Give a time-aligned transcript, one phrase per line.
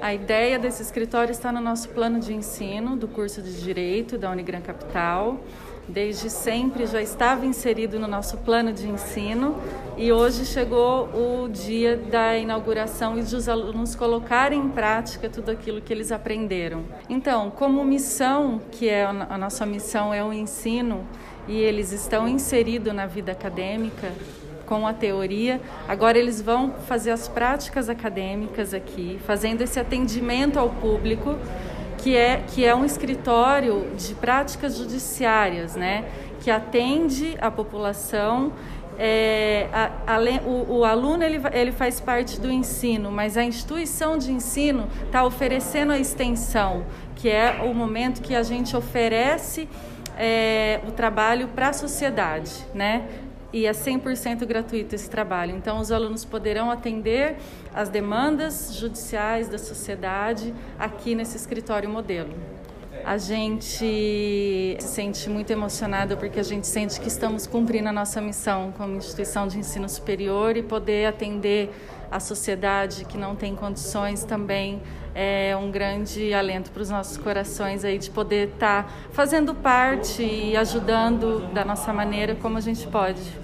[0.00, 4.28] A ideia desse escritório está no nosso plano de ensino do curso de Direito da
[4.28, 5.38] Unigran Capital.
[5.88, 9.56] Desde sempre já estava inserido no nosso plano de ensino
[9.96, 15.50] e hoje chegou o dia da inauguração e de os alunos colocarem em prática tudo
[15.50, 16.84] aquilo que eles aprenderam.
[17.08, 21.06] Então, como missão, que é a nossa missão é o ensino
[21.46, 24.12] e eles estão inseridos na vida acadêmica,
[24.66, 25.60] com a teoria.
[25.88, 31.36] Agora eles vão fazer as práticas acadêmicas aqui, fazendo esse atendimento ao público,
[31.98, 36.04] que é, que é um escritório de práticas judiciárias, né?
[36.44, 38.52] que atende a população.
[38.98, 44.18] É, a, a, o, o, aluno ele, ele faz parte do ensino, mas a instituição
[44.18, 46.84] de ensino está oferecendo a extensão,
[47.16, 49.68] que é o momento que a gente oferece
[50.16, 53.08] é, o trabalho para a sociedade, né?
[53.54, 55.56] E é 100% gratuito esse trabalho.
[55.56, 57.36] Então, os alunos poderão atender
[57.72, 62.34] as demandas judiciais da sociedade aqui nesse escritório modelo.
[63.04, 68.20] A gente se sente muito emocionado porque a gente sente que estamos cumprindo a nossa
[68.20, 71.70] missão como instituição de ensino superior e poder atender
[72.10, 74.82] a sociedade que não tem condições também
[75.14, 80.24] é um grande alento para os nossos corações aí de poder estar tá fazendo parte
[80.24, 83.43] e ajudando da nossa maneira como a gente pode.